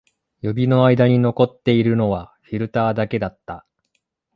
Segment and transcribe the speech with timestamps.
[0.41, 3.67] 指の間に残っているのはフィルターだけだった